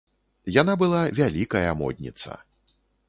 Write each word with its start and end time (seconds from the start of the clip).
Яна 0.61 0.73
была 0.83 1.01
вялікая 1.19 1.71
модніца. 1.83 2.39